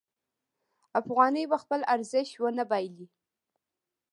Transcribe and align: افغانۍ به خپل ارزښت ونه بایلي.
افغانۍ 0.99 1.43
به 1.51 1.57
خپل 1.63 1.79
ارزښت 1.93 2.33
ونه 2.41 2.63
بایلي. 2.69 3.07